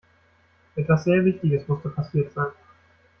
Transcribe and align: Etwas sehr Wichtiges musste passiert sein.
Etwas 0.75 1.03
sehr 1.03 1.23
Wichtiges 1.25 1.67
musste 1.67 1.89
passiert 1.89 2.33
sein. 2.33 2.51